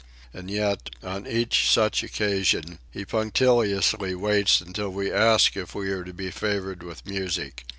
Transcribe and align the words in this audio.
And 0.33 0.49
yet, 0.49 0.89
on 1.03 1.27
each 1.27 1.69
such 1.69 2.01
occasion, 2.01 2.79
he 2.89 3.05
punctiliously 3.05 4.15
waits 4.15 4.59
until 4.59 4.89
we 4.89 5.11
ask 5.11 5.55
if 5.55 5.75
we 5.75 5.91
are 5.91 6.03
to 6.03 6.11
be 6.11 6.31
favoured 6.31 6.81
with 6.81 7.05
music. 7.05 7.65